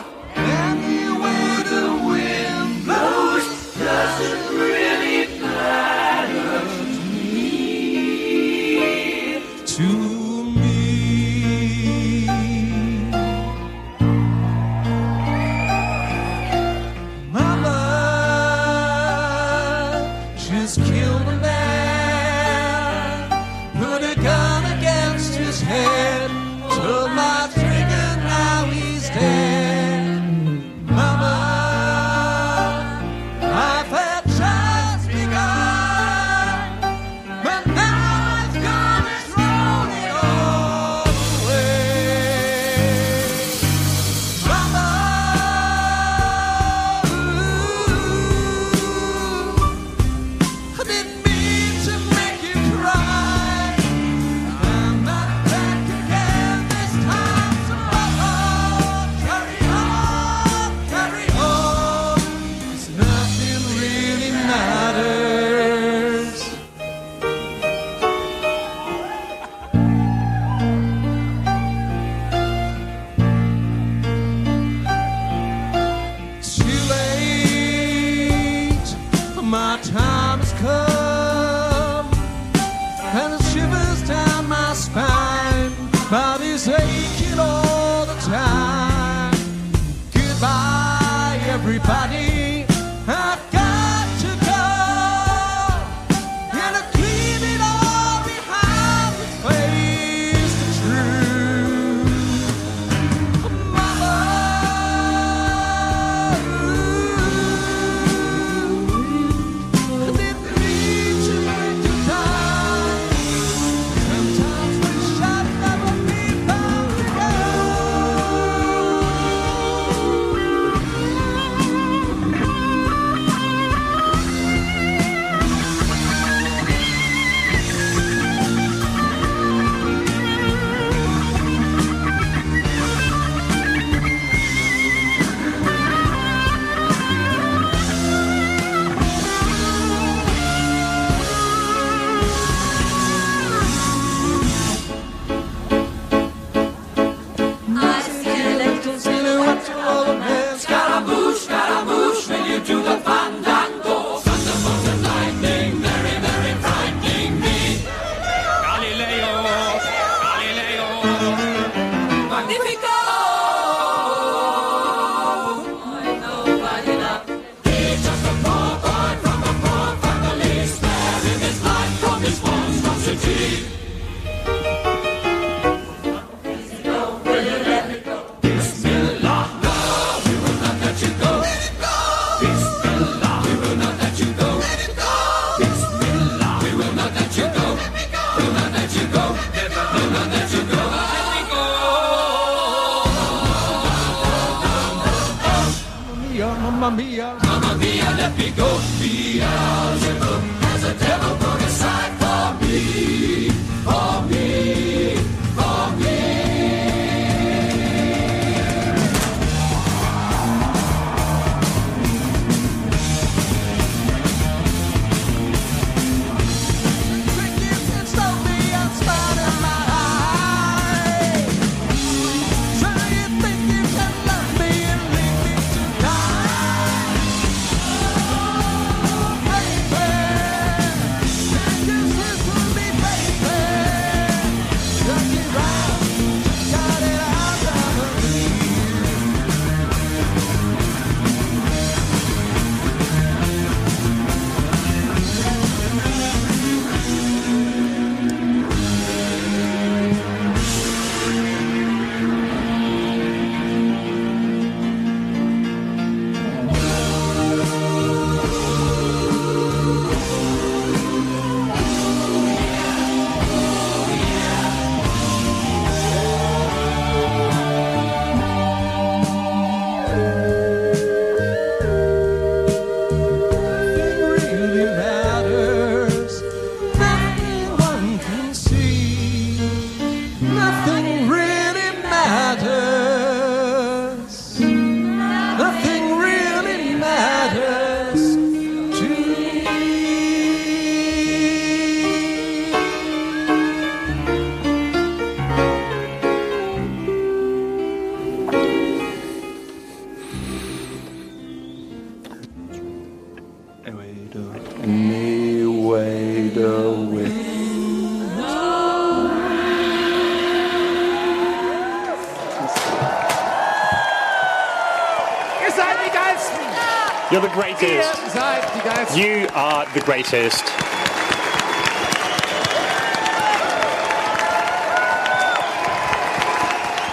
[317.76, 318.34] Greatest.
[318.34, 319.22] seid die Geilsten!
[319.22, 320.64] You are the greatest.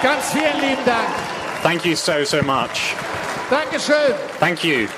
[0.03, 1.09] Ganz vielen lieben Dank.
[1.63, 2.95] Thank you so, so much.
[3.51, 4.15] Dankeschön.
[4.39, 4.89] Thank you.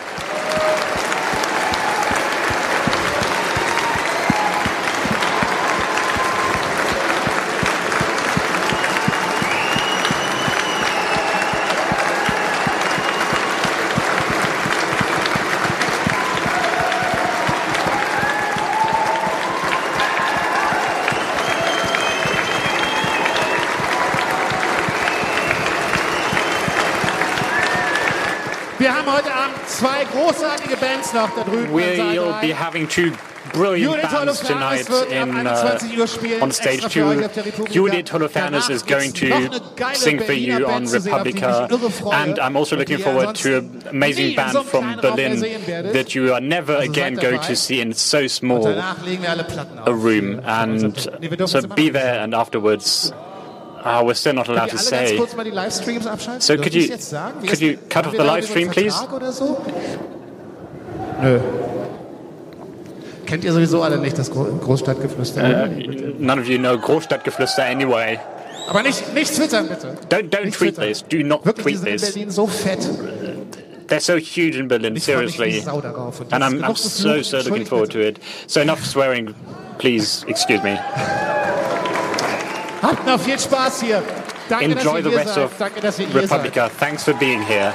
[28.80, 31.72] Wir haben heute Abend zwei großartige Bands noch da drüben.
[31.74, 33.12] We'll be having two
[33.52, 35.78] brilliant bands tonight in, uh,
[36.40, 37.16] on stage extra für euch
[37.56, 37.64] two.
[37.72, 41.12] Judith Holofernes is going gibt's noch eine to sing for you on Band zu sehen,
[41.14, 42.12] auf die ich mich Republica.
[42.12, 45.38] And I'm also looking forward to an amazing band from kleinen Raum mehr
[45.82, 49.30] Berlin that you are never again going to see in so small danach legen wir
[49.30, 49.86] alle Platten auf.
[49.88, 50.40] a room.
[50.46, 53.12] And unser- Nee, wir dürfen so be there and afterwards,
[53.84, 55.16] uh, we're still not allowed to ihr alle ganz say.
[55.16, 56.40] kurz mal die Livestreams abschalten?
[56.40, 57.42] So could you- jetzt sagen?
[57.42, 58.94] Wie could you cut off the live stream, please?
[61.22, 61.38] Nö.
[63.26, 65.40] Kennt ihr sowieso alle nicht das Gro Großstadtgeflüster?
[65.40, 65.68] oder?
[66.18, 68.18] None of you know Großstadtgeflüster anyway.
[68.68, 69.96] Aber nicht, nicht twittern, bitte.
[70.10, 70.88] Don't don't Nicht tweet twittern.
[70.88, 71.04] this.
[71.08, 72.12] Do not Wirklich, die tweet sind in this.
[72.12, 72.78] Berlin so fett.
[73.88, 75.60] They're so huge in Berlin, Ich seriously.
[75.60, 76.20] Sau darauf.
[76.30, 78.20] And I'm, I'm so, so looking forward to bitte.
[78.20, 78.24] it.
[78.46, 79.34] So enough swearing.
[79.78, 80.78] Please, excuse me.
[82.82, 84.02] Habt noch viel Spaß hier.
[84.48, 85.44] Danke, Enjoy dass the ihr hier rest seid.
[85.44, 86.30] of Danke, dass ihr hier seid.
[86.30, 86.70] Republica.
[86.78, 87.72] Thanks for being here.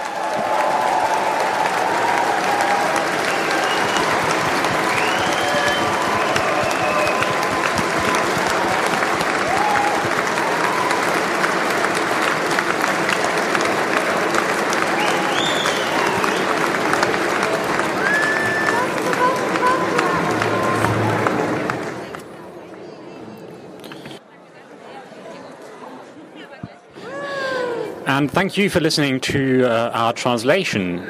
[28.15, 31.05] And thank you for listening to uh, our translation.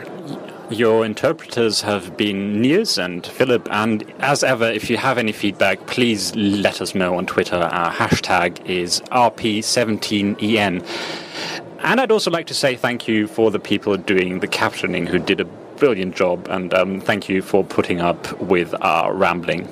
[0.71, 5.85] Your interpreters have been Niels and Philip, and as ever, if you have any feedback,
[5.85, 7.57] please let us know on Twitter.
[7.57, 10.83] Our hashtag is RP17EN.
[11.81, 15.19] And I'd also like to say thank you for the people doing the captioning who
[15.19, 19.69] did a brilliant job, and um, thank you for putting up with our rambling.